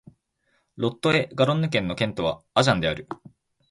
[0.77, 3.07] ロット＝エ＝ガロンヌ県の県都はアジャンである